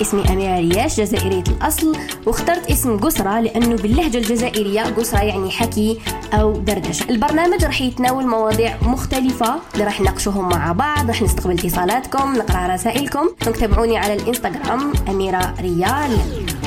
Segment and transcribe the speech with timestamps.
[0.00, 1.96] اسمي أميرة رياش جزائرية الأصل.
[2.26, 6.00] واخترت اسم قسرة لأنه باللهجة الجزائرية قسرة يعني حكي
[6.32, 7.10] أو دردشة.
[7.10, 13.28] البرنامج راح يتناول مواضيع مختلفة اللي راح نناقشوهم مع بعض راح نستقبل اتصالاتكم نقرأ رسائلكم.
[13.60, 16.18] تابعوني على الإنستغرام أميرة ريال.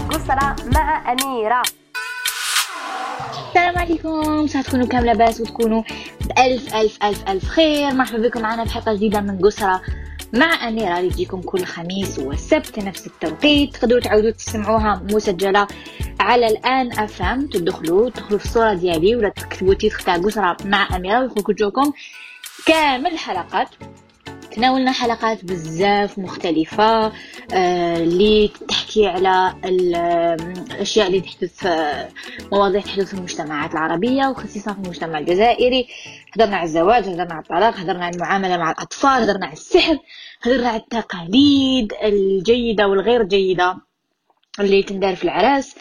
[0.09, 1.61] قسرة مع أميرة.
[3.47, 4.47] السلام عليكم.
[4.47, 5.83] ساعة تكونوا كاملة باس وتكونوا
[6.21, 7.93] بألف ألف ألف ألف خير.
[7.93, 9.81] مرحبا بكم معنا بحلقة جديدة من قسرة
[10.33, 13.77] مع أميرة اللي تجيكم كل خميس والسبت نفس التوقيت.
[13.77, 15.67] تقدروا تعودوا تسمعوها مسجلة
[16.19, 17.47] على الآن أفهم.
[17.47, 21.19] تدخلوا تدخلوا في الصورة ديالي ولا تكتبوا تيتر تاع قسرة مع أميرة.
[21.21, 21.91] ويخرجوكم
[22.65, 23.67] كامل الحلقات
[24.55, 27.05] تناولنا حلقات بزاف مختلفة
[27.53, 31.67] آه، اللي تحكي على الأشياء اللي تحدث
[32.51, 35.87] مواضيع تحدث في المجتمعات العربية وخصيصا في المجتمع الجزائري.
[36.35, 39.97] هضرنا على الزواج هضرنا على الطلاق هضرنا على المعاملة مع الأطفال هضرنا على السحر.
[40.43, 43.77] هضرنا على التقاليد الجيدة والغير جيدة
[44.59, 45.75] اللي تندار في العراس.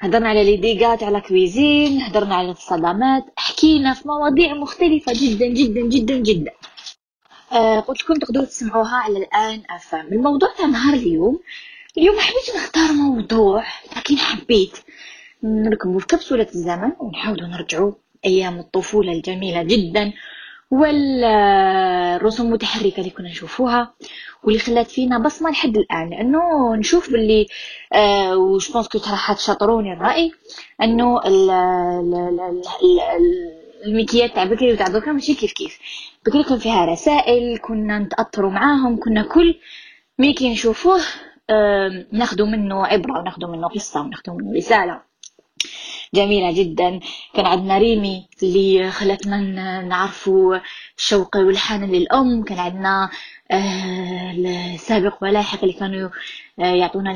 [0.00, 3.24] هضرنا على لي ديغات على كويزين هضرنا على الصدمات.
[3.36, 6.50] حكينا في مواضيع مختلفة جدا جدا جدا جدا.
[7.52, 10.06] آه قلت لكم تقدروا تسمعوها على الآن أفهم.
[10.06, 11.40] الموضوع تاع نهار اليوم
[11.98, 13.64] اليوم حبيت نختار موضوع
[13.96, 14.76] لكن حبيت
[15.42, 17.92] نركبوا في كبسولة الزمن ونحاولوا نرجعوا
[18.24, 20.12] أيام الطفولة الجميلة جدا.
[20.70, 23.94] والرسوم المتحركة اللي كنا نشوفوها
[24.44, 26.10] واللي خلات فينا بصمة لحد الآن.
[26.10, 27.46] لأنه نشوف باللي
[27.92, 30.32] آه je pense راح تشاطروني الرأي
[30.82, 33.56] أنه ال ال ال ال
[33.86, 35.78] المكيات تاع بكري وتاع دوكا ماشي كيف كيف.
[36.26, 39.54] بكري كان فيها رسائل كنا نتأثروا معاهم كنا كل
[40.18, 41.00] ميكي نشوفوه
[42.12, 45.00] ناخدو منه عبرة وناخدو منه قصة وناخدو منه رسالة.
[46.14, 47.00] جميلة جدا.
[47.34, 50.58] كان عندنا ريمي اللي خلتنا نعرفوا
[50.98, 52.42] الشوق والحنان للأم.
[52.44, 53.10] كان عندنا
[54.74, 56.08] السابق آه، ولاحق اللي كانوا
[56.60, 57.12] آه، يعطونا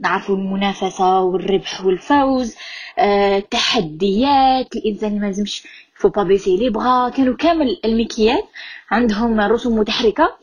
[0.00, 2.56] نعرفوا المنافسة والربح والفوز.
[2.98, 5.62] التحديات آه، الإنسان ما لازمش
[5.94, 8.48] فو با بيسي لي بغا كانوا كامل المكيات
[8.90, 10.38] عندهم رسوم متحركة.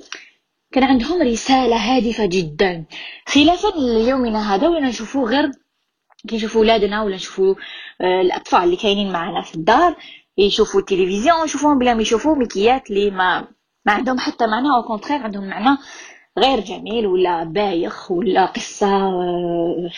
[0.71, 2.85] كان عندهم رسالة هادفة جدا.
[3.25, 5.51] خلافا ليومنا هذا وين نشوفوا غير
[6.27, 7.55] كي نشوفوا ولادنا ولا نشوفوا
[8.01, 9.95] الأطفال اللي كاينين معنا في الدار
[10.37, 13.47] يشوفوا التلفزيون يشوفوهم بلا ما يشوفوا ميكيات اللي ما
[13.85, 15.77] ما عندهم حتى معنى au contraire عندهم معنى
[16.37, 19.89] غير جميل ولا بايخ ولا قصة آه،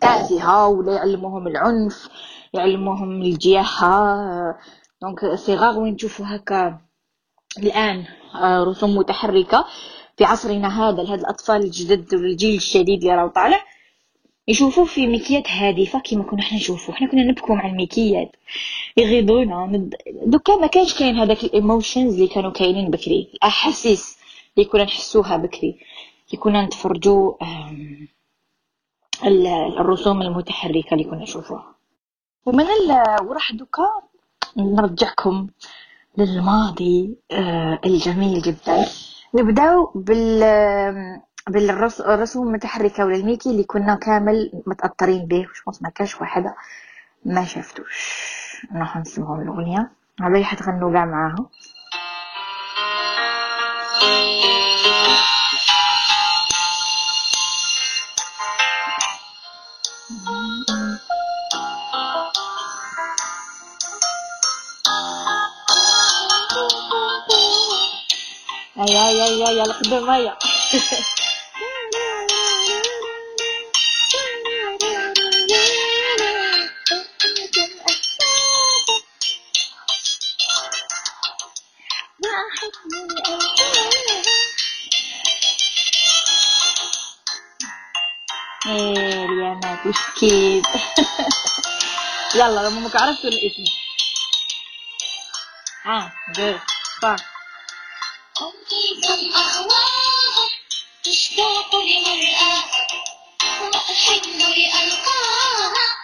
[0.00, 2.08] تافهة ولا يعلموهم العنف
[2.54, 4.16] يعلموهم الجياحة
[5.02, 6.80] donc c'est rare وين تشوفوا هكا
[7.58, 8.04] الآن
[8.34, 9.66] آه، رسوم متحركة
[10.16, 13.64] في عصرنا هذا لهاد الأطفال الجدد والجيل الجديد اللي راهو طالع.
[14.48, 16.94] يشوفوا في ميكيات هادفة كيما كنا حنا نشوفوا.
[16.94, 18.36] حنا كنا نبكو مع الميكيات.
[18.96, 19.88] يغيظونا.
[20.26, 23.30] دوكا ما كانش كاين هذاك ال emotions اللي كانوا كاينين بكري.
[23.34, 24.18] الأحاسيس
[24.56, 25.78] اللي كنا نحسوها بكري.
[26.28, 27.32] اللي كنا نتفرجوا
[29.80, 31.74] الرسوم المتحركة اللي كنا نشوفوها.
[32.46, 32.64] ومن
[33.22, 33.88] وراح دوكا
[34.56, 35.46] نرجعكم
[36.18, 38.86] للماضي آه، الجميل جدا.
[39.34, 40.42] نبداو بال
[41.50, 46.54] بالرسوم المتحركه ولا الميكي اللي كنا كامل متاثرين به وش ما كاش واحدة
[47.24, 48.16] ما شفتوش
[48.74, 49.90] راح نسمعوا الاغنيه
[50.20, 51.48] على حتغنوا كاع معاها
[68.76, 70.36] يا يا يا يا القدم هيا
[89.86, 90.62] ما مسكين
[92.34, 93.64] يلا لما ما عرفتوا الاسم.
[95.84, 96.12] ها
[98.42, 100.48] أمي أهواها
[101.04, 102.64] تشتاق لمرآها
[103.62, 105.95] وأحن لألقاها.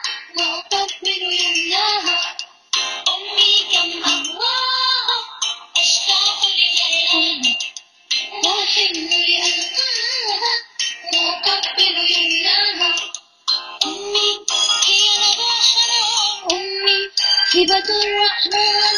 [17.62, 18.91] هبة الرحمن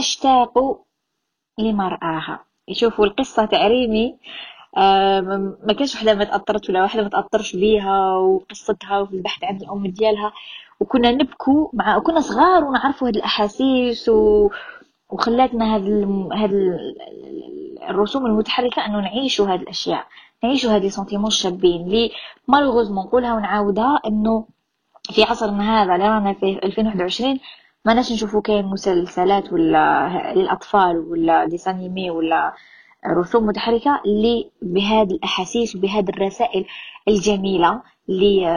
[0.00, 0.82] أشتاق
[1.58, 2.44] لمرآها.
[2.68, 4.16] يشوفوا القصة تاع ريمي
[5.66, 9.86] ما كانش وحدة ما تاثرت ولا واحدة ما تأثرش بيها وقصتها وفي البحث عن الأم
[9.86, 10.32] ديالها.
[10.80, 14.50] وكنا نبكو مع كنا صغار ونعرفوا هاد الأحاسيس و...
[15.10, 16.28] وخلاتنا هاد ال...
[16.32, 16.94] هاد ال...
[17.88, 20.06] الرسوم المتحركة أنه نعيشوا هاد الأشياء
[20.44, 22.10] نعيشوا هاد sentiments الشابين اللي
[22.48, 24.46] malheureusement نقولها ونعاودها أنه
[25.12, 27.38] في عصرنا هذا اللي رانا في 2021
[27.84, 32.52] ما ناش نشوفوا كاين مسلسلات ولا للأطفال ولا ديسانيمي ولا
[33.06, 36.66] رسوم متحركة اللي بهذه الأحاسيس وبهذه الرسائل
[37.08, 38.48] الجميلة اللي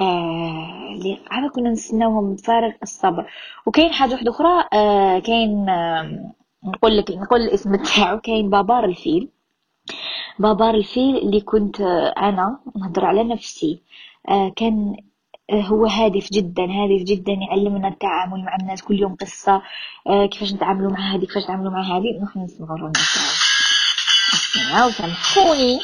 [0.00, 3.30] آه اللي عاد كنا نستناوهم بفارغ الصبر.
[3.66, 6.32] وكاين حاجة واحدة أخرى آه كاين آه
[6.64, 9.28] نقول لك نقول الاسم تاعو كاين بابار الفيل.
[10.38, 13.82] بابار الفيل اللي كنت آه أنا نهضر على نفسي.
[14.28, 14.96] آه كان
[15.52, 19.62] هو هادف جدا هادف جدا يعلمنا التعامل مع الناس كل يوم قصة
[20.06, 22.92] آه، كيفاش نتعاملوا مع هذه كيفاش نتعاملوا مع هذه نروح نسمعوا لنا
[24.86, 25.80] وسامحوني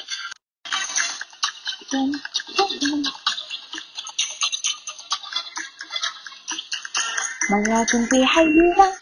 [7.50, 8.92] مرات في حيها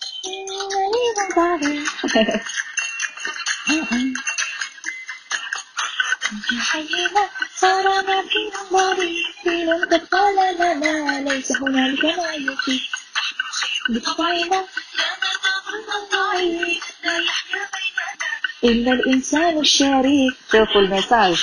[2.00, 2.44] في
[6.52, 12.80] حينا صار ما في نظري فيل قد قال لنا ليس هنالك ما يفيد
[13.88, 14.64] بطبعنا
[17.04, 18.30] لا يحيا بيننا
[18.64, 21.36] إلا الإنسان الشريف شوفوا المساج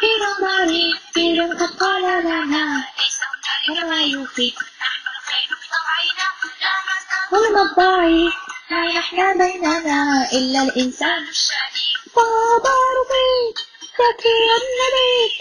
[0.00, 3.18] في نظري فيل قد قال لنا ليس
[3.68, 4.54] هنالك ما يفيد
[7.30, 8.34] ظلم الضعيف
[8.70, 12.87] لا يحيا بيننا إلا الإنسان الشريف بابا
[14.08, 14.28] ذكي
[14.58, 15.40] النبي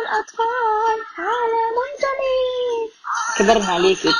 [0.00, 2.90] الأطفال عالم جميل
[3.38, 4.14] كبرنا عليكي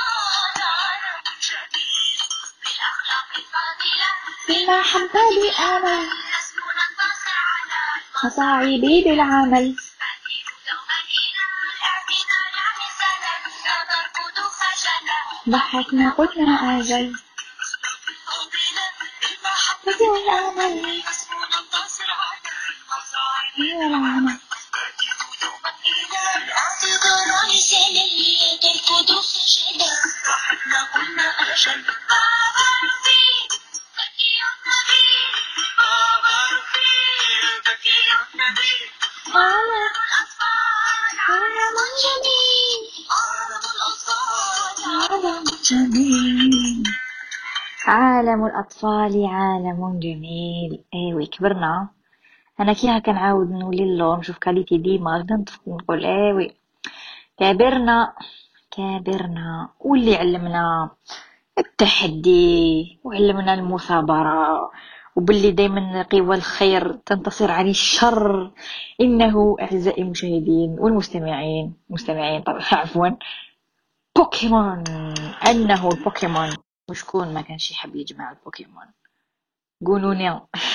[4.48, 6.08] بالمحبة بأمل
[8.24, 9.76] مصاعبي بالعمل
[15.48, 17.29] ضحكنا قلنا أجل.
[19.86, 21.02] بدون الأمل
[23.56, 24.38] هي العمل
[26.56, 29.92] اعتذار رسالة اللي ترفض فشلا
[30.52, 33.52] إحنا قلنا أجل بابا رفيق
[33.98, 35.32] ذكي النبيل
[35.78, 38.00] بابا رفيق ذكي
[38.34, 38.90] النبيل
[39.34, 46.49] عالم الأطفال عالم جميل عالم الأطفال عالم جميل
[47.90, 50.84] عالم الأطفال عالم جميل.
[50.94, 51.88] أيوة كبرنا
[52.60, 56.50] أنا كيها كنعاود نولي اللور نشوف كاليتي ديما غدا نقول أيوة
[57.38, 58.14] كبرنا
[58.70, 60.90] كبرنا واللي علمنا
[61.58, 64.70] التحدي وعلمنا المثابرة.
[65.16, 68.50] وباللي دايما قوى الخير تنتصر على الشر.
[69.00, 73.08] إنه أعزائي المشاهدين والمستمعين مستمعين طبعا عفوا
[74.16, 74.84] بوكيمون.
[75.50, 76.50] أنه البوكيمون
[76.90, 78.86] وشكون ما كانش يحب يجمع البوكيمون.
[79.86, 80.40] قولوا لي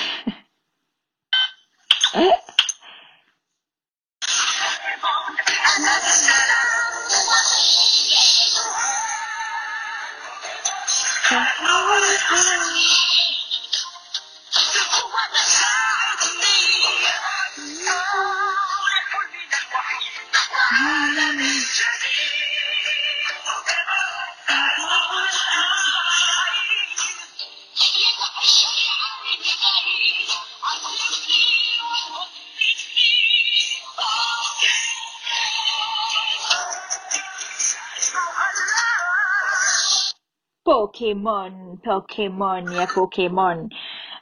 [40.66, 43.68] بوكيمون بوكيمون يا بوكيمون.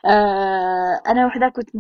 [0.06, 1.70] آه أنا وحدة كنت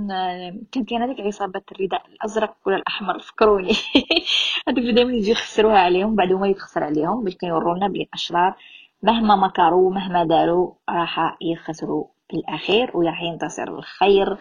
[0.72, 3.72] كان كاين هذيك عصابة الرداء الأزرق ولا الأحمر فكروني.
[4.68, 8.54] هذوك دائما يجي يخسروها عليهم بعد هما يتخسر عليهم باش كيورونا بلي الاشرار
[9.02, 14.38] مهما مكروا مهما داروا راح يخسروا في الاخير وراح ينتصر الخير.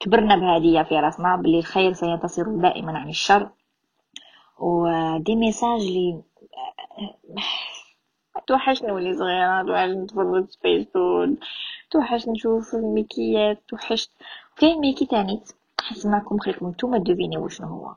[0.00, 3.50] كبرنا بهذه في راسنا بلي الخير سينتصر دائما عن الشر.
[4.58, 6.22] و des messages اللي
[8.46, 11.36] توحشني نولي صغيرة توحشني نتفرج سبيستون
[11.90, 14.10] توحشني نشوف الميكيات توحشت.
[14.52, 15.42] وكاين ميكي تاني
[15.80, 17.94] حسمعكم خليكم نتوما devinez وشنو هو.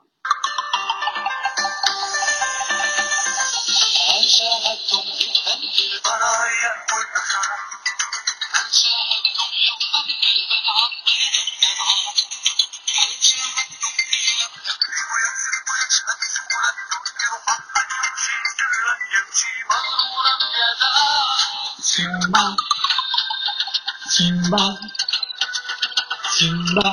[26.38, 26.92] سيمبا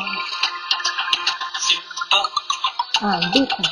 [1.58, 2.30] سيمبا
[3.02, 3.62] آه عندكم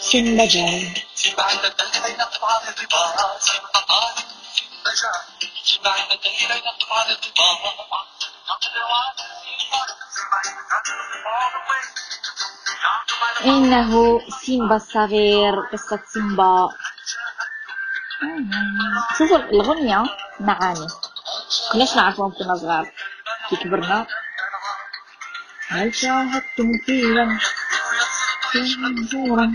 [0.00, 5.20] سيمبا جاي سيمبا عند الدليل نقطع الربا سيمبا قادم سيمبا جاي
[5.64, 7.50] سيمبا عند الدليل نقطع الربا
[13.44, 16.70] إنه سيمبا الصغير قصة سيمبا
[19.18, 20.04] شوفوا الغنية
[20.40, 20.86] معاني
[21.72, 22.90] كناش نعرفهم كنا صغار
[23.48, 24.06] كي كبرنا
[25.68, 27.38] هل شاهدتم فيلا
[28.78, 29.52] منظورا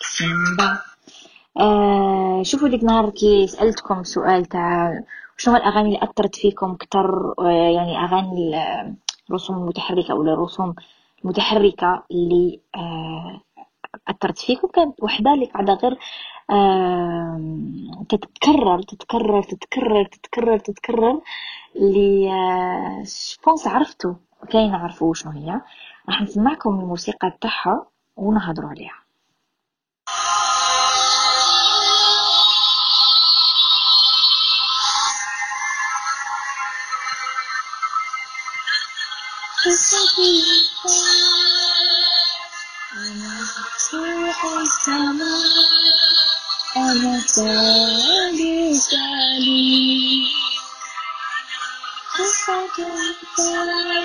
[0.00, 0.78] سيمبا
[1.60, 5.00] آه شوفوا ديك نهار كي سألتكم سؤال تاع
[5.36, 8.54] شنو الأغاني اللي أثرت فيكم كتر آه يعني أغاني
[9.30, 10.74] الرسوم المتحركة أو الرسوم
[11.24, 13.40] المتحركة اللي آه
[14.08, 15.98] أثرت فيكم كانت وحدة اللي قاعدة غير
[16.50, 21.20] آه تتكرر تتكرر تتكرر تتكرر تتكرر
[21.76, 23.04] اللي آه
[23.46, 24.14] بونس عرفتوا
[24.50, 25.60] كاين عرفوا شنو هي.
[26.08, 27.86] راح نسمعكم الموسيقى تاعها
[28.16, 29.06] ونهضروا عليها.
[46.76, 50.26] أنا سالي سالي
[52.18, 53.96] قصة إيه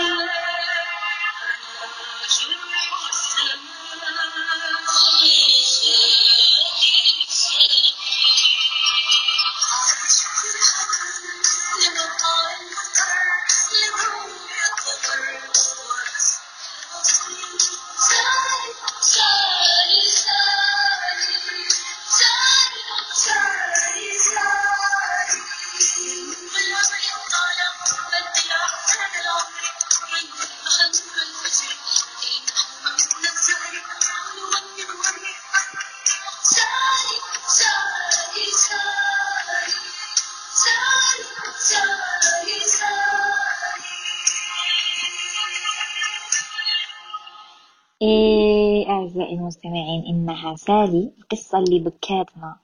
[49.51, 52.55] المستمعين إنها سالي القصة اللي بكاتنا.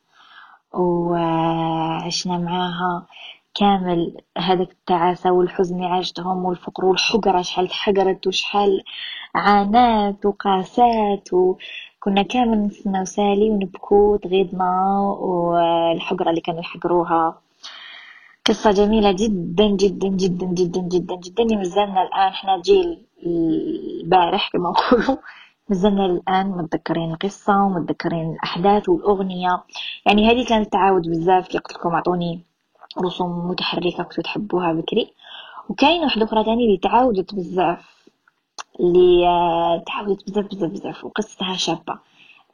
[0.74, 3.06] وعشنا معاها
[3.56, 8.84] كامل هذاك التعاسة والحزن اللي عاشتهم والفقر والحقرة شحال تحقرت وشحال
[9.36, 11.34] عانات وقاسات.
[11.34, 17.42] وكنا كامل نستناو سالي ونبكو تغيضنا والحقرة اللي كانوا يحقروها.
[18.46, 25.18] قصة جميلة جدا جدا جدا جدا جدا جدا مازلنا الآن إحنا جيل البارح كما نقولوا.
[25.70, 29.64] مازلنا الآن متذكرين القصة ومتذكرين الأحداث والأغنية.
[30.06, 32.42] يعني هذه كانت تعاود بزاف كي قلت لكم أعطوني
[33.06, 35.14] رسوم متحركة كنتو تحبوها بكري.
[35.70, 37.98] وكاين واحدة أخرى تاني اللي تعاودت بزاف
[38.80, 41.94] اللي آه، تعاودت بزاف بزاف بزاف وقصتها شابة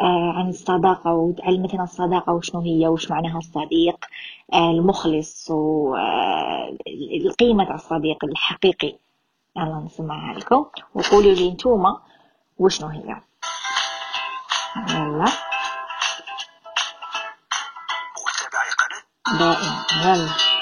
[0.02, 4.06] آه، عن الصداقة وتعلمتنا الصداقة وشنو هي وش معناها الصديق
[4.54, 8.96] آه، المخلص والقيمة تاع الصديق الحقيقي.
[9.58, 10.66] يلا نسمعها لكم.
[10.96, 11.98] وقولوا لي نتوما
[12.64, 13.16] وشنو هي
[14.90, 15.32] يلا
[19.40, 19.86] دائما.
[20.04, 20.53] يلا.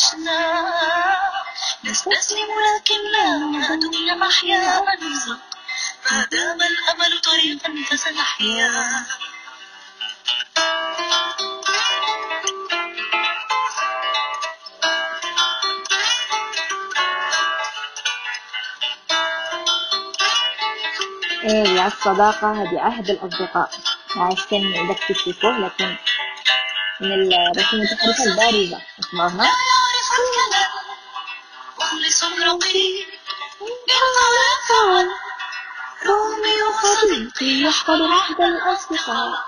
[0.00, 0.64] عشنا.
[1.84, 5.38] نستسلم لكن لا ما دمنا أحياء نرزق
[6.10, 9.06] ما دام الأمل طريقا فسنحيا.
[21.44, 23.70] إيه الصداقة هذه عهد الأصدقاء.
[24.16, 25.96] عشان إذا تكتشفوه لكن
[27.00, 27.80] من الرسوم
[28.26, 29.50] البارزة اسمعوها
[33.88, 34.30] يرضى
[36.06, 39.44] روميو صديقي يحفظ عهد الأصدقاء.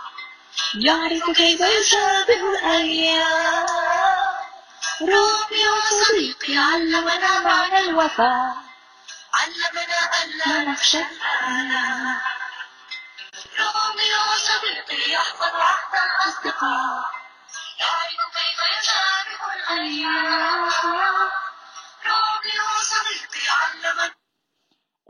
[0.74, 3.66] يعرف كيف يشابه الأيام.
[5.00, 8.56] روميو صديقي علمنا معنى الوفاء.
[9.34, 12.20] علمنا ألا نخشى الآلام.
[13.58, 17.10] روميو صديقي يحفظ عهد الأصدقاء.
[17.80, 21.41] يعرف كيف يشارك الأيام.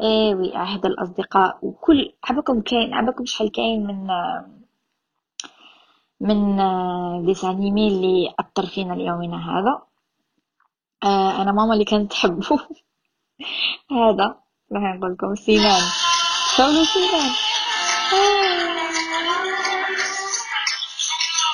[0.00, 1.58] ايوي عهد الأصدقاء.
[1.62, 4.06] وكل عبكم كاين عبكم شحال كاين من
[6.20, 6.56] من
[7.26, 9.82] ديسانيمي اللي أثر فينا ليومنا هذا.
[11.04, 12.58] آه أنا ماما اللي كانت تحبه.
[13.90, 15.82] هذا راح نقول لكم سنان
[16.56, 17.30] شغلوا سنان
[18.12, 18.72] آه.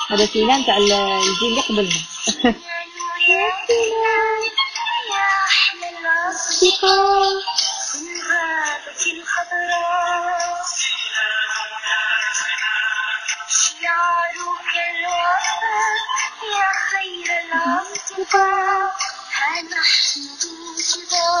[0.09, 2.55] هذا سنان تاع الجيل اللي قبلنا.
[6.59, 7.39] الأصدقاء
[9.15, 10.39] الخضراء
[13.47, 15.95] شعارك الوفاء
[16.55, 18.91] يا خير الأصدقاء
[19.37, 21.38] ها نحن بانتظار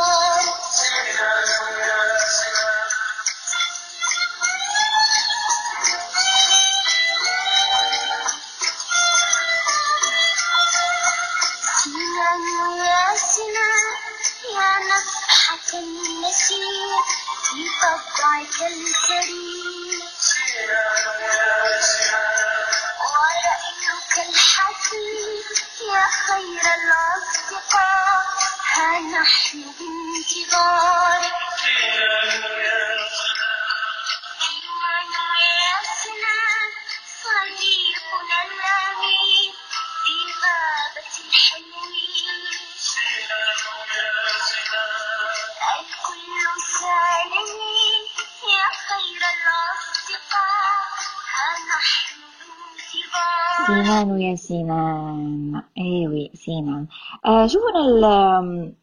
[54.47, 56.87] سينان يا سينان ايوي سينان
[57.25, 58.73] آه شوفوا ال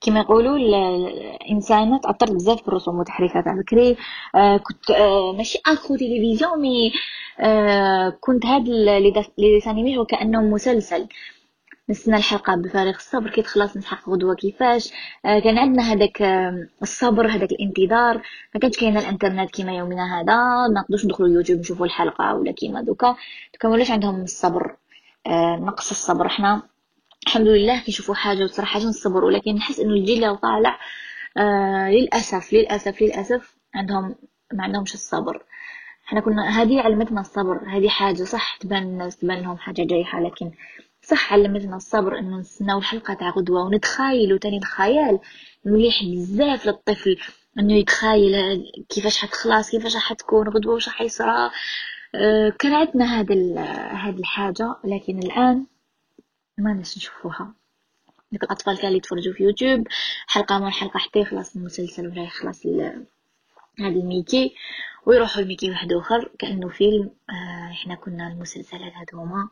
[0.00, 3.48] كما يقولوا الانسان تاثرت بزاف بالرسوم والتحريفات.
[3.48, 3.96] على بكري
[4.34, 6.92] آه كنت آه ماشي accro تلفزيون mais
[7.40, 11.08] آه كنت هاد les dessins animés هو كانه مسلسل.
[11.90, 14.92] نستنى الحلقة بفارغ الصبر كي تخلص نسحق غدوة كيفاش.
[15.24, 18.22] آه كان عندنا هذاك آه الصبر هذاك الانتظار.
[18.54, 20.36] ما كانش كاين الانترنت كيما يومنا هذا.
[20.68, 23.16] ما نقدرش ندخلوا يوتيوب نشوفوا الحلقة ولا كيما دوكا.
[23.54, 24.76] دوكا ولاش عندهم الصبر.
[25.26, 26.62] آه نقص الصبر إحنا
[27.26, 30.78] الحمد لله كنشوفوا حاجة وصراحة حاجة نصبر ولكن نحس إنه الجيل اللي طالع
[31.88, 34.14] للأسف للأسف للأسف عندهم
[34.52, 35.42] ما عندهمش الصبر.
[36.08, 37.60] إحنا كنا هذه علمتنا الصبر.
[37.68, 40.50] هذه حاجة صح تبان تبان لهم حاجة جايحة لكن
[41.02, 45.18] صح علمتنا الصبر إنه نستناو الحلقة تاع غدوة ونتخايلو تاني الخيال
[45.64, 47.16] مليح بزاف للطفل
[47.58, 48.34] إنه يتخايل
[48.88, 51.50] كيفاش حتخلص كيفاش حتكون غدوة وش حيصرى.
[52.14, 53.34] أه كان عندنا هذا
[53.92, 55.66] هذه الحاجة لكن الآن
[56.58, 57.54] ما ناش نشوفوها.
[58.32, 59.88] ديك الأطفال كانوا يتفرجوا في يوتيوب
[60.26, 64.54] حلقة مور حلقة حتى يخلص المسلسل ولا يخلص هذا الميكي.
[65.06, 67.10] ويروحوا الميكي واحد آخر كأنه فيلم.
[67.30, 69.48] آه إحنا كنا المسلسلات هذوما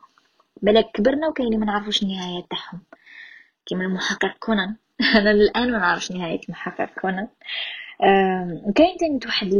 [0.61, 2.81] بالك كبرنا وكاين ما نعرفوش النهاية تاعهم.
[3.65, 4.75] كيما المحقق كونان.
[5.15, 7.27] أنا الآن ما نعرفش نهاية المحقق كونان.
[8.63, 9.53] وكاين تاني واحد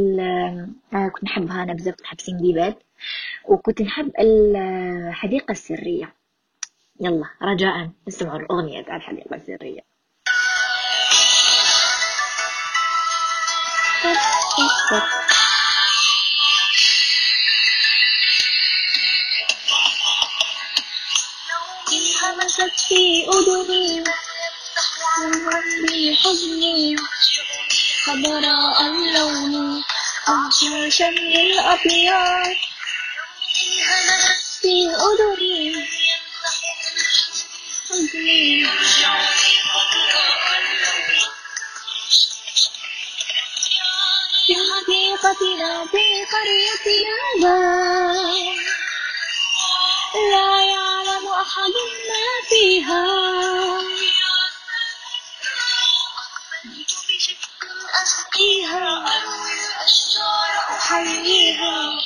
[0.93, 2.75] آه كنت نحبها أنا بزاف كنت نحب سندباد
[3.45, 6.13] وكنت نحب الحديقة السرية.
[7.01, 9.81] يلا رجاء نسمعوا الأغنية تاع الحديقة السرية.
[14.03, 15.20] همست
[22.91, 24.03] في أذني
[25.87, 26.95] في حزني
[28.05, 29.83] خضراء اللون
[31.09, 32.57] للأبيض
[33.87, 35.85] همست في أذني
[37.89, 38.65] حزني
[44.47, 47.17] في حديقتنا في قريتنا.
[47.41, 48.70] دار
[50.15, 51.75] لا يعلم أحد
[52.09, 53.05] ما فيها.
[58.03, 59.05] أسقيها
[60.77, 62.01] أحييها.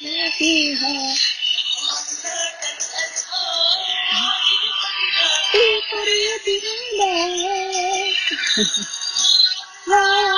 [0.00, 1.14] ما فيها
[5.52, 7.14] في قريتنا
[9.86, 10.35] لا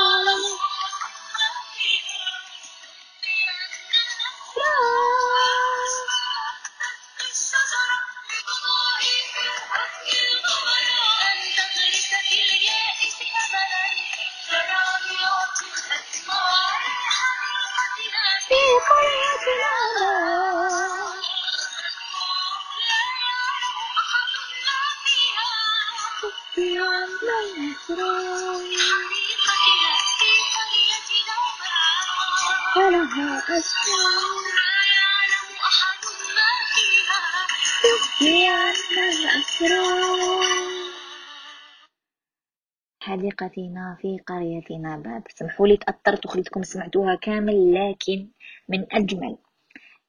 [43.00, 45.22] حديقتنا في قريتنا باب.
[45.28, 48.28] سمحوا لي تأثرت وخليتكم سمعتوها كامل لكن
[48.68, 49.38] من أجمل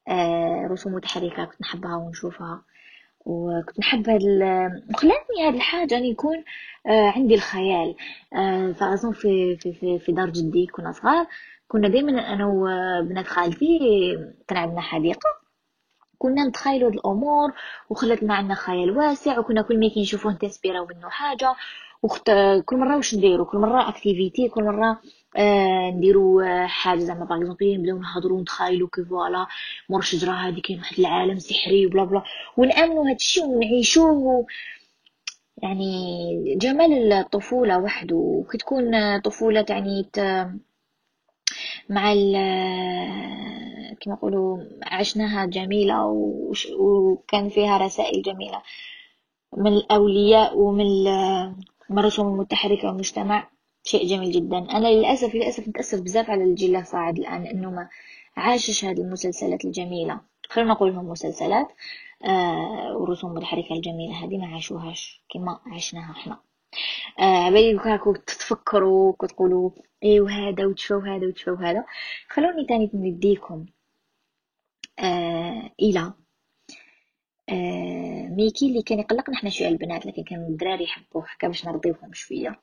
[0.08, 2.64] آه رسوم متحركة كنت نحبها ونشوفها.
[3.26, 4.22] وكنت نحب هاد
[4.90, 6.44] وخلاتني هاد الحاجة أن يكون
[6.88, 7.96] آه عندي الخيال.
[8.34, 11.28] آه فأظن في, في, في, في دار جدي كنا صغار
[11.72, 13.80] كنا دايما أنا وبنات خالتي
[14.48, 15.30] كان عندنا حديقة
[16.18, 17.52] كنا نتخيلوا الأمور
[17.90, 21.56] وخلت لنا عندنا خيال واسع وكنا كل ما كي نشوفوه نتسبيراو منه حاجة
[22.04, 22.32] وخت
[22.66, 25.02] كل مرة واش نديرو كل مرة activité كل مرة
[25.38, 29.48] آه نديرو آه حاجة زعما par exemple نبداو نهضرو ونتخايلو que voilà
[29.90, 32.24] مور الشجره هادي كاين واحد العالم سحري و bla bla
[32.58, 34.46] ونأمنوا هادشي ونعيشوه
[35.64, 40.10] يعني جمال الطفولة وحده كي تكون طفولة يعني
[41.90, 42.34] مع ال
[44.02, 46.06] كما نقولوا عشناها جميلة
[46.80, 48.62] وكان فيها رسائل جميلة
[49.58, 51.04] من الأولياء ومن
[51.90, 53.48] من الرسوم المتحركة والمجتمع.
[53.84, 54.58] شيء جميل جدا.
[54.58, 57.90] أنا للأسف للأسف نتأسف بزاف على الجيل الصاعد الآن إنه ما
[58.38, 60.20] عاشش هذه المسلسلات الجميلة.
[60.50, 61.68] خلينا نقول لهم مسلسلات
[62.26, 66.49] آه والرسوم المتحركة الجميلة هذه ما عاشوهاش كما عشناها إحنا.
[67.20, 67.50] آه
[67.86, 69.72] هاكو تتفكروا وتقولوا
[70.04, 71.86] إيه وهذا وتشوفوا هذا وتشوفوا هذا.
[72.30, 73.66] خلوني تاني نديكم
[75.00, 76.14] آه إلى
[77.50, 82.14] آه ميكي اللي كان يقلقنا إحنا شوية البنات لكن كانوا الدراري يحبوه حكا باش نرضيوهم
[82.14, 82.62] شوية.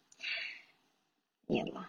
[1.51, 1.85] يلا.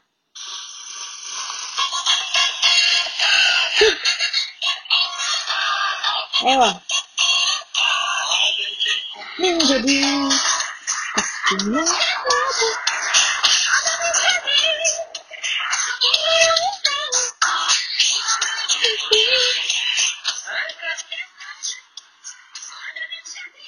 [6.46, 6.74] ايوا
[9.40, 10.32] من جديد.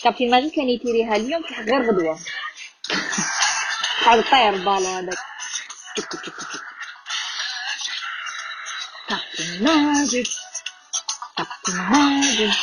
[0.03, 2.19] كابتن ماجد كان يتيريها اليوم في غير غدوة
[4.05, 5.17] قاعد طاير بالو هذاك
[9.09, 10.27] كابتن ماجد
[11.37, 12.53] كابتن ماجد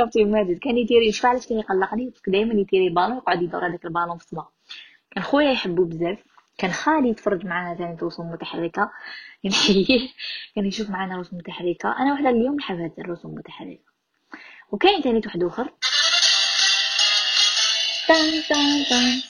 [0.00, 2.12] كابتن ماجد كان يدير شفا علاش كان يقلقني.
[2.26, 4.46] دائما يتيري بالون يقعد يدور هذاك البالون في السما
[5.10, 6.18] كان خويا يحبو بزاف.
[6.58, 8.90] كان خالي يتفرج معنا ثاني رسوم متحركة.
[9.44, 10.08] ينحيه
[10.54, 11.98] كان يشوف معنا رسوم متحركة.
[11.98, 13.90] أنا وحدة اليوم نحب هاد الرسوم المتحركة.
[14.72, 15.64] وكاين ثاني واحد آخر.
[18.08, 19.22] طن طن طن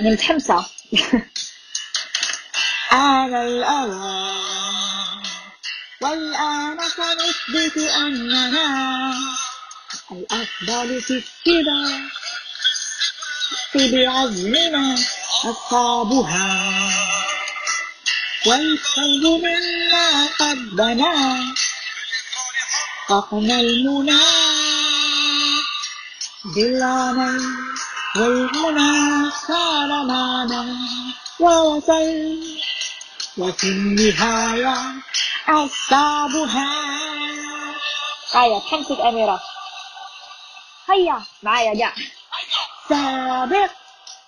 [0.00, 0.66] أنا متحمسة.
[2.92, 5.22] أنا الأول
[6.00, 9.14] والآن سنثبت أننا
[10.12, 12.10] الأفضل في السباق
[13.74, 14.98] بعزمنا
[15.44, 16.70] أصحابها.
[18.46, 21.54] والخير منا قد بنى.
[23.08, 24.20] حقنا المنى
[26.44, 27.40] بالعمل
[28.16, 30.76] والمنى صار معنا
[31.40, 32.59] ووصل.
[33.40, 34.76] وفي النهاية
[35.48, 36.68] أصابها
[38.34, 39.40] هيا تحمست أميرة.
[40.90, 41.94] هيا معايا جاء.
[42.88, 43.70] سابق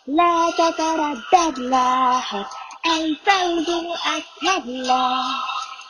[0.07, 2.51] لا تتردد لاحق
[2.87, 5.25] الفوز مؤكد لا.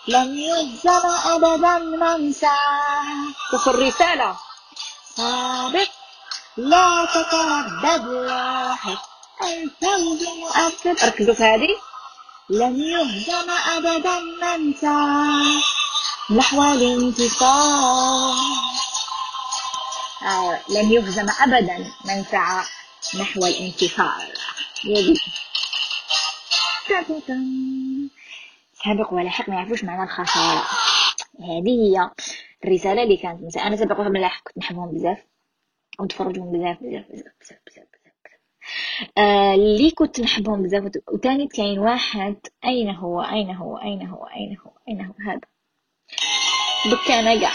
[0.08, 4.36] لن يهزم أبدا من سعى شوف الرسالة.
[5.16, 5.88] سابق
[6.56, 9.02] لا تتردد لاحق
[9.42, 11.91] الفوز مؤكد ركزوا في هذه.
[12.50, 15.62] لن يهزم أبدا من سعى
[16.30, 18.34] نحو الانتصار.
[20.22, 22.64] آه لن يهزم أبدا من سعى
[23.20, 24.22] نحو الانتصار.
[28.84, 30.64] سابق ولاحق ما يعرفوش معنى الخسارة.
[31.40, 32.10] هذه هي
[32.64, 33.42] الرسالة اللي كانت.
[33.42, 35.18] مثلا أنا سابق ولاحق كنت نحبهم بزاف.
[35.98, 37.91] ونتفرجهم بزاف بزاف بزاف بزاف, بزاف.
[39.18, 40.82] آه اللي كنت نحبهم بزاف.
[41.12, 45.40] وتاني كاين واحد أين هو؟ أين هو؟ أين هو؟ أين هو؟ أين هو؟ هذا.
[46.86, 47.52] بكى أنا قاع.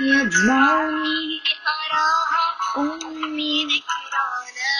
[0.00, 2.46] يجمعني أراها
[2.78, 4.76] أمي ذكرى لا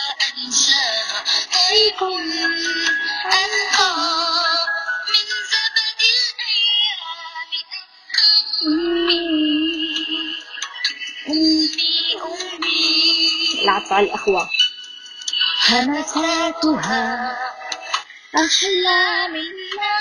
[0.47, 1.25] أنساها.
[1.55, 2.21] عليكم
[3.25, 3.74] أنقى
[13.65, 14.51] العطف على الأخوة
[15.69, 17.37] همساتها
[18.35, 19.95] أحلى منا.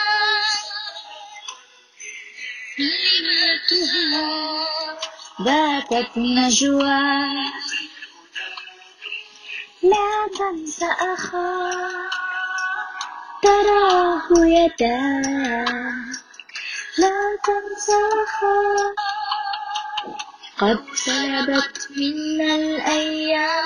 [2.78, 4.68] كلماتها
[5.40, 7.04] باتت نجوى.
[9.84, 11.90] لا تنس أخا
[13.44, 15.22] تراه يدا.
[16.98, 18.94] لا تنس أخا
[20.58, 23.66] قد سلبت منا الأيام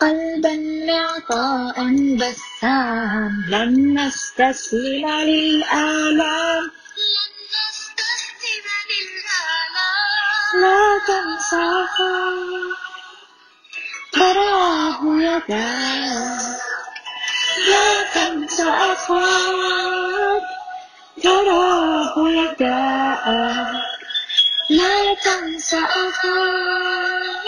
[0.00, 0.54] قلبا
[0.86, 1.76] معطاء
[2.16, 3.44] بسام.
[3.48, 6.70] لن نستسلم للآلام.
[10.54, 12.42] لا تنساها.
[14.12, 15.68] تراه يدا
[17.68, 20.42] لا تنسى أخاك
[21.22, 23.26] تراه يداء
[24.70, 27.41] لا تنسى أخاك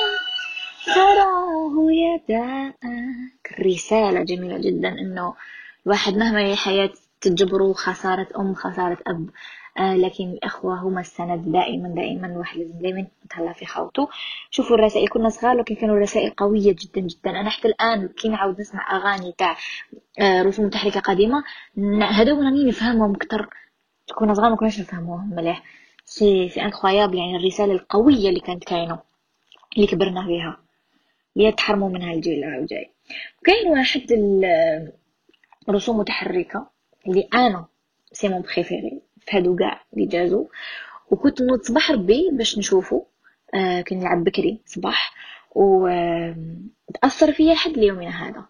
[0.94, 5.34] تراه يداءك رسالة جميلة جدا إنه
[5.86, 9.28] الواحد مهما هي حياة تجبره خسارة أم خسارة أب
[9.78, 14.08] آه لكن الأخوة هما السند دائما دائما الواحد لازم دائما يتهلا في خوته.
[14.50, 17.30] شوفوا الرسائل كنا صغار لكن كانوا الرسائل قوية جدا جدا.
[17.30, 19.56] أنا حتى الآن كي نعاود نسمع أغاني تاع
[20.20, 21.44] آه رسوم متحركة قديمة
[22.02, 23.48] هذوك راني نفهمهم أكثر.
[24.14, 25.62] كنا صغار ما كناش نفهموهم مليح.
[26.04, 28.98] c'est c'est incroyable يعني الرسالة القوية اللي كانت كاينة
[29.76, 30.63] اللي كبرنا بها
[31.36, 32.90] اللي تحرموا منها الجيل الجاي.
[33.44, 34.12] كاين واحد
[35.68, 36.70] الرسوم متحركة
[37.06, 37.66] اللي أنا
[38.12, 40.46] c'est mon préféré في هادو كاع اللي جازو.
[41.10, 43.02] وكنت نوض صباح ربي باش نشوفو
[43.54, 45.14] آه كان نلعب بكري صباح.
[45.54, 45.88] و
[47.02, 48.44] تأثر فيا حد ليومنا هذا.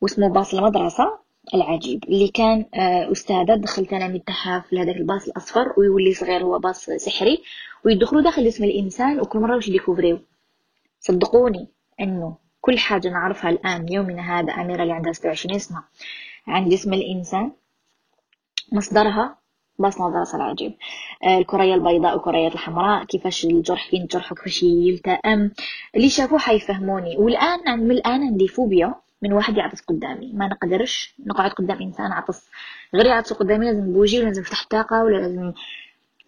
[0.00, 1.18] واسمه باص المدرسة
[1.54, 6.58] العجيب اللي كان آه أستاذة دخل تلاميذ تاعها في هذاك الباص الأصفر ويولي صغير هو
[6.58, 7.42] باص سحري.
[7.84, 10.20] ويدخلوا داخل جسم الإنسان وكل مرة واش يديكوفريو.
[11.00, 11.68] صدقوني.
[12.00, 15.82] أنه كل حاجة نعرفها الآن يومنا هذا أميرة اللي عندها 26 سنة
[16.46, 17.52] عن جسم الإنسان
[18.72, 19.38] مصدرها
[19.78, 20.74] بس نظرة العجيب.
[21.24, 25.50] آه، الكرية البيضاء والكرية الحمراء كيفاش الجرح ينجرح وكيفاش يلتئم.
[25.96, 27.16] اللي شافوه حيفهموني.
[27.16, 30.32] والآن من الآن عندي فوبيا من واحد يعطس قدامي.
[30.34, 32.46] ما نقدرش نقعد قدام إنسان عطس.
[32.94, 35.52] غير يعطس قدامي لازم بوجي ولازم نفتح الطاقة ولا لازم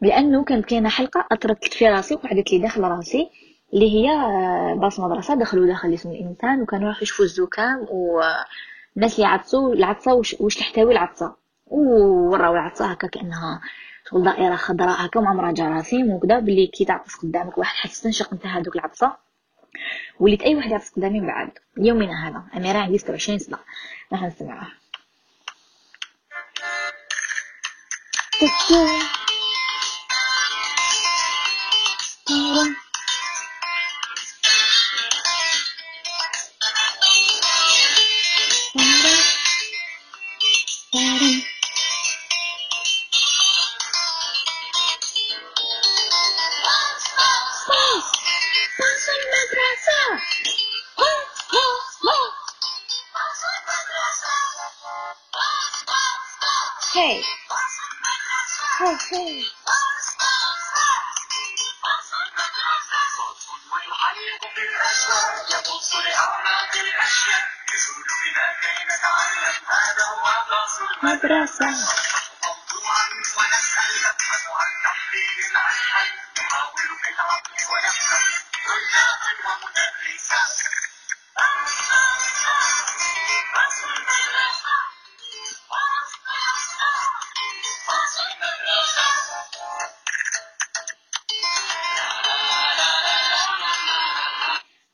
[0.03, 3.31] لأنه كانت كاينة حلقة أثرت في راسي وقعدت لي داخل راسي.
[3.75, 9.27] اللي هي آه، باص مدرسة دخلوا داخل اسم الإنسان وكانوا راح يشوفوا الزكام والناس اللي
[9.27, 11.35] عطسوا العطسة وش تحتوي العطسة.
[11.67, 13.61] وراو العطسة هكا كأنها
[14.11, 18.47] شغل دائرة خضراء هكا ومعمرها جراثيم وكذا بلي كي تعطس قدامك واحد حس تنشق انت
[18.47, 19.17] هذوك العطسة.
[20.21, 22.43] وليت أي واحد يعطس قدامي بعد يومنا هذا.
[22.57, 23.59] أميرة عندي ستة وعشرين سنة.
[24.13, 24.73] راح نسمعها.
[40.93, 41.30] Daddy.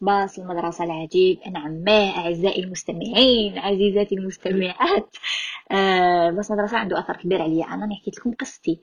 [0.06, 1.38] باص المدرسة العجيب.
[1.52, 5.16] نعم ما أعزائي المستمعين عزيزاتي المستمعات.
[5.72, 7.64] آه باص المدرسة عنده أثر كبير عليا.
[7.64, 8.80] أنا أنا حكيت لكم قصتي.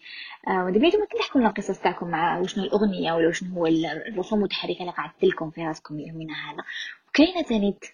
[0.47, 4.79] آه ودابا ما تحكوا لنا القصص تاعكم مع وشنو الأغنية ولا وشنو هو الرسوم المتحركة
[4.79, 6.63] اللي قعدت لكم في راسكم يومنا هذا.
[7.09, 7.85] وكاينة تانيت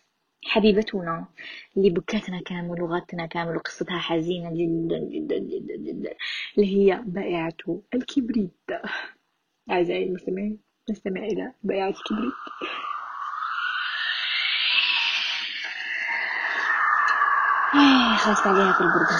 [0.45, 1.25] حبيبتنا
[1.77, 6.13] اللي بكتنا كامل وغتنا كامل وقصتها حزينة جدا جدا جدا جدا.
[6.57, 7.53] اللي هي بائعة
[7.93, 8.51] الكبريت.
[9.71, 12.33] أعزائي المستمعين نستمع إلى بائعة الكبريت.
[18.23, 19.15] Hasta que el grupo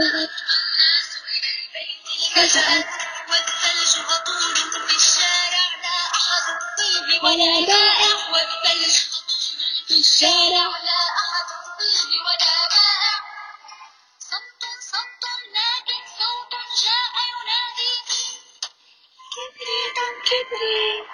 [0.00, 1.90] عليها في البرد
[2.34, 2.86] واختبأت فجأت
[3.28, 4.54] والثلج هطول
[4.88, 12.54] في الشارع لا أحد فيه ولا بائع والثلج هطول في الشارع لا أحد فيه ولا
[12.74, 13.14] بائع
[14.20, 15.24] صمت صمت
[15.56, 16.52] لكن صوت
[16.84, 17.94] جاء ينادي
[19.34, 21.08] كبريت كبريت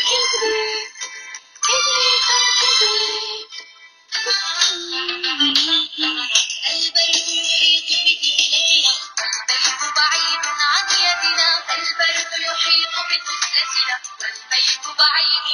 [0.00, 0.92] كبريت
[2.60, 3.53] كبريت
[14.93, 15.52] مسكينة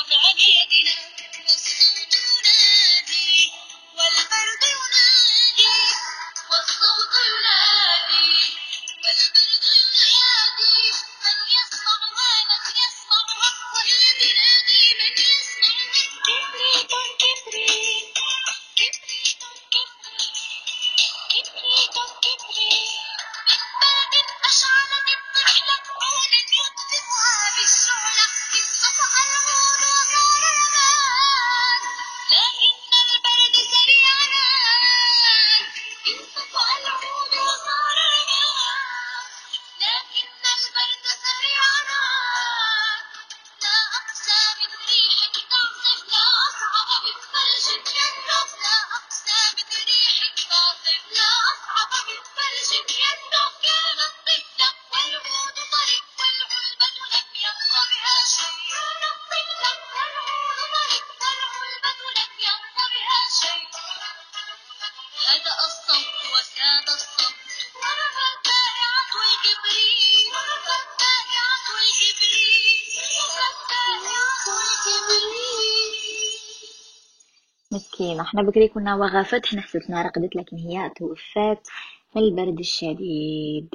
[78.30, 81.68] إحنا بكري كنا وغفت إحنا حسيتنا رقدت لكن هي توفات
[82.16, 83.74] من البرد الشديد.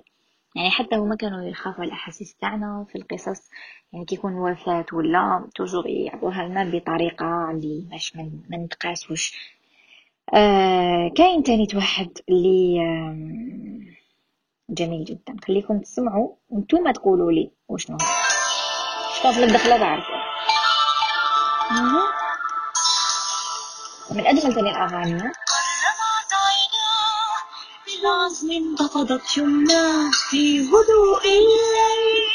[0.55, 3.49] يعني حتى هما كانوا يخافوا الأحاسيس تاعنا في القصص.
[3.93, 9.33] يعني كيكون وفاة ولا توجور يعطوها لنا بطريقة اللي باش ما نتقاسوش.
[10.33, 12.79] آه كاين تاني واحد اللي
[14.69, 15.35] جميل جدا.
[15.47, 17.97] خليكم تسمعوا وأنتم تقولوا لي وشنو
[19.21, 20.03] شوف الدخلة؟
[24.45, 25.31] بعرفه من أجمل تاني الأغاني
[27.87, 32.29] بلازم انتفضت يمناه في هدوء الليل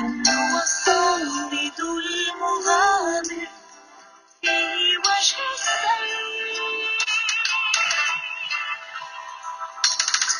[0.00, 3.48] من هو الصامت المغامر
[4.40, 6.60] في وجه السيل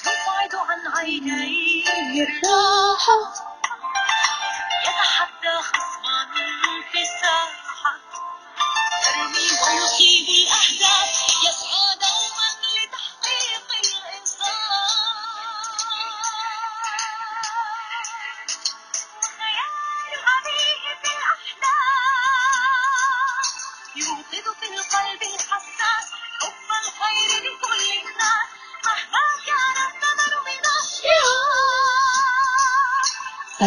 [0.06, 1.84] يبعد عن عينيه
[2.26, 3.39] الراحة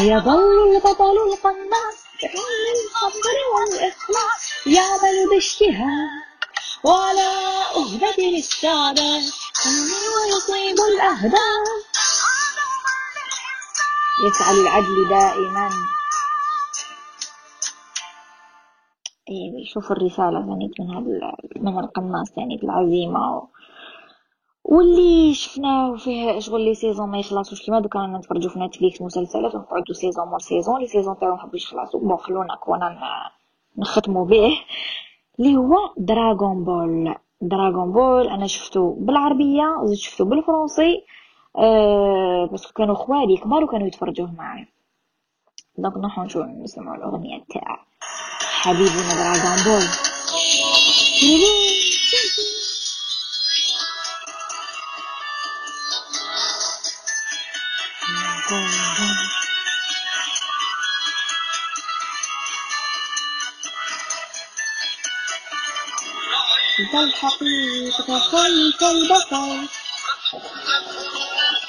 [0.04, 4.42] سيظل البطل القناص بكل الصبر والإخلاص.
[4.66, 6.10] يعمل باجتهاد
[6.84, 7.30] وعلى
[7.76, 9.22] أهبة للسعادة
[10.16, 11.68] ويصيب الأهداف.
[14.26, 15.70] يسعى للعدل دائما.
[19.30, 23.53] أيوة شوف الرسالة يعني من هذا من القناص يعني العزيمة.
[24.74, 29.56] واللي شفناه فيه شغل les saisons ما يخلصوش كيما دوكا رانا نتفرجوا في Netflix مسلسلات
[29.56, 32.98] ونقعدوا saison مور saison les saisons تاعهم محبوش يخلصوا bon خلونا كونا
[33.78, 34.50] نختموا به
[35.40, 41.04] اللي هو Dragon Ball Dragon Ball أنا شفتو بالعربية وزيد شفتو بالفرنسي
[41.58, 44.68] أه بس كانوا خوالي كبار وكانوا يتفرجوه معايا.
[45.78, 47.86] donc نروحو نشوفو نسمعو الأغنية تاع
[48.42, 49.84] حبيبنا Dragon Ball
[66.96, 69.68] الحقيقة خلف البصر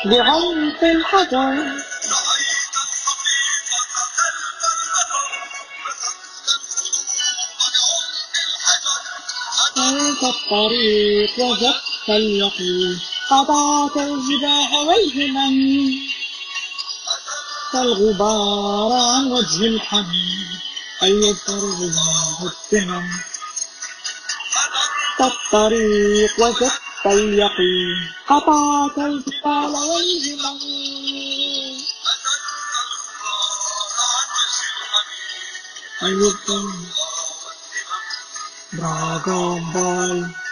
[0.04, 1.84] بعنف الحجر
[9.78, 13.00] أنت الطريق وجدت اليقين.
[13.30, 15.90] قطعت الجباه والهمم.
[17.72, 20.58] كالغبار عن وجه الحميد
[21.02, 23.33] أيسر منه التمم.
[25.20, 30.60] الطريق وجدت اليقين قطعت الجبال والهمم
[36.02, 36.64] أيسر
[38.74, 40.43] Dragon Ball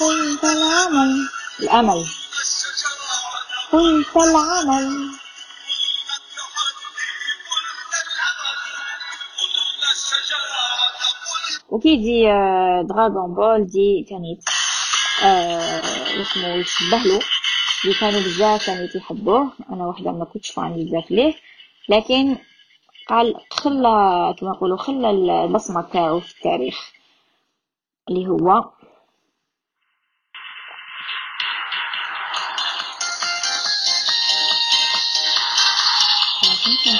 [0.00, 1.28] قلت العمل
[1.60, 2.04] الأمل
[3.72, 5.10] قلت العمل
[11.68, 12.22] وكي يجي
[12.88, 14.06] دراغون بول دي
[15.24, 15.80] آه
[16.22, 17.20] اسمه يشبه له
[17.84, 19.52] اللي كانوا بزاف تانيت يحبوه.
[19.70, 21.34] أنا وحدة ما كنتش عندي بزاف ليه.
[21.88, 22.36] لكن
[23.08, 26.74] قال خلى كما نقولوا خلى البصمة تاعو في التاريخ.
[28.10, 28.70] اللي هو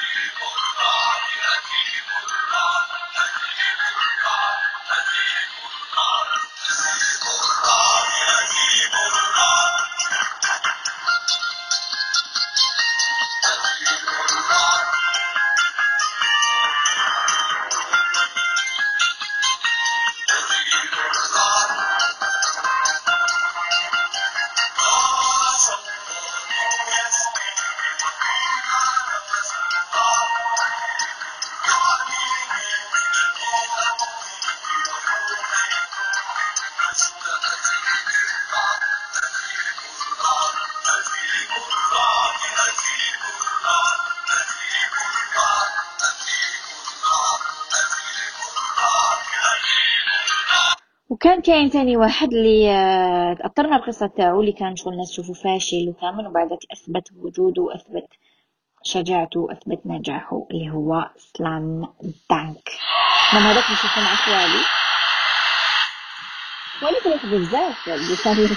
[0.00, 2.39] people are rock, that people are
[51.50, 56.26] كاين تاني واحد اللي آه، تأثرنا القصة تاعو اللي كان شغل الناس تشوفه فاشل وكامل
[56.26, 58.06] وبعدك أثبت وجوده وأثبت
[58.82, 61.80] شجاعته وأثبت نجاحه اللي هو سلام
[62.30, 62.68] دانك.
[63.34, 64.64] من هذاك نشوفه مع خوالي.
[67.14, 68.56] يحب بزاف اللي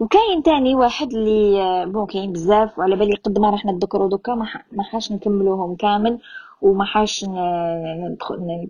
[0.00, 4.34] وكاين تاني واحد اللي آه، bon كاين بزاف وعلى بالي قد ما راح نذكروا دوكا
[4.72, 6.18] ما راحش نكملوهم كامل
[6.62, 8.16] وما راحش كما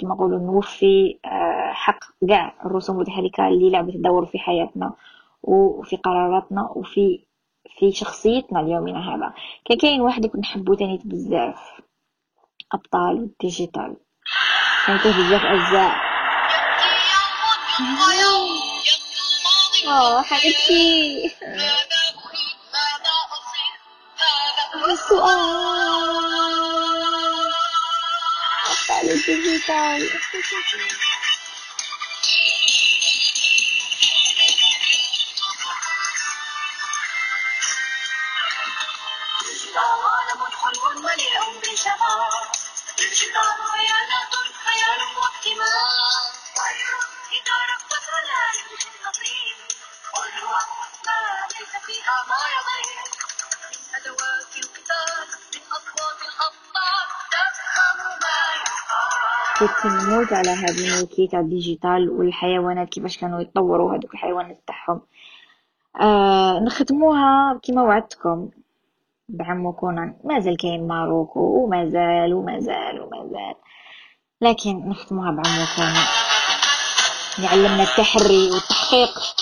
[0.02, 1.98] نقولوا نوفي آه، حق
[2.28, 4.92] كاع الرسوم المتحركة اللي لعبت تدور في حياتنا
[5.42, 7.24] وفي قراراتنا وفي
[7.78, 9.32] في شخصيتنا ليومنا هذا.
[9.64, 11.80] كان كاين واحد كنت نحبو تاني بزاف
[12.72, 13.96] أبطال ال digital
[14.86, 15.92] كان فيه بزاف أجزاء.
[19.88, 21.34] 哦，还没去。
[28.64, 29.32] 好了，就
[29.98, 30.04] 了。
[59.58, 65.00] كنت نموت على هاد الملكية تاع ال digital والحيوانات كيفاش كانوا يتطوروا هذوك الحيوانات تاعهم.
[66.00, 68.48] آه نختموها كما وعدتكم
[69.28, 73.54] بعمو كونان مازال كاين ماروكو ومازال ومازال ومازال.
[74.40, 76.06] لكن نختموها بعمو كونان
[77.38, 79.37] يعلمنا التحري والتحقيق.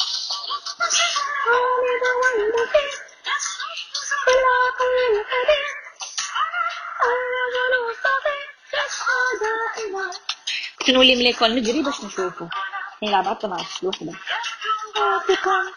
[10.97, 12.47] نولي ليكول نجري باش نشوفو.
[13.03, 14.13] نلعب على 12 الوحدة
[14.97, 15.73] واثقا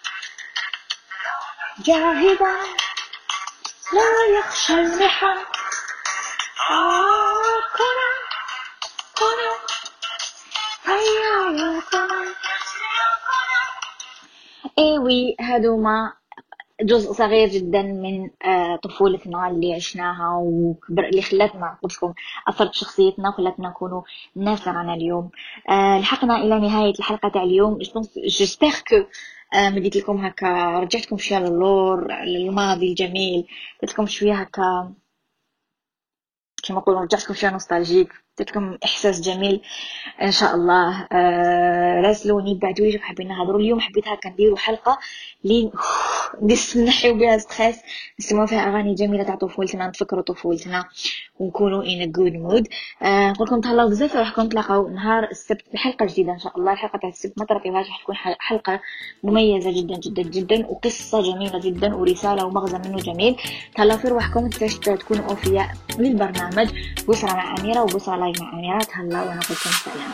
[1.79, 2.55] جاهدا.
[3.93, 5.37] لا يخشى المحن.
[6.69, 8.19] آه كونان
[9.17, 9.59] كونان
[10.85, 12.33] هيا يا كونان
[14.77, 16.13] ايوي هادوما
[16.81, 22.13] جزء صغير جدا من آه، طفولتنا اللي عشناها وكبر اللي خلتنا قلت لكم
[22.47, 24.01] اثرت شخصيتنا وخلتنا نكونوا
[24.37, 25.29] الناس اللي رانا اليوم.
[25.69, 27.77] آه، لحقنا إلى نهاية الحلقة تاع اليوم.
[28.27, 28.95] j'espère que
[29.55, 33.47] مديت لكم هكا رجعتكم شوية للور للماضي الجميل.
[33.81, 34.93] قلت لكم شوية هكا
[36.63, 38.13] كما نقولوا رجعتكم شوية nostalgique.
[38.41, 39.61] لكم إحساس جميل.
[40.21, 43.79] إن شاء الله آه راسلوني بعثوا لي حابين نهضروا اليوم.
[43.79, 44.99] حبيت هكا نديروا حلقة
[45.43, 45.71] لي.
[46.75, 47.79] نحيو بها stress.
[48.19, 49.87] نسمعوا فيها أغاني جميلة تاع طفولتنا.
[49.87, 50.85] نتفكروا طفولتنا.
[51.39, 52.67] ونكونوا ان جود مود
[53.03, 54.15] نقول لكم تهلاو بزاف.
[54.15, 56.71] راحكم تلاقاو نهار السبت بحلقة جديدة إن شاء الله.
[56.71, 58.79] الحلقة تاع السبت ما ترقيوهاش راح تكون حلقة
[59.23, 60.67] مميزة جدا جدا جدا.
[60.67, 61.95] وقصة جميلة جدا.
[61.95, 63.35] ورسالة ومغزى منه جميل.
[63.75, 64.49] تهلاو في روحكم.
[64.49, 65.69] تكونوا أوفياء
[65.99, 66.69] للبرنامج.
[67.07, 67.81] بشرى مع أميرة.
[67.81, 70.07] وبشرى อย่างเงี้ยทันแล้วเราไปจนเสร็จแล้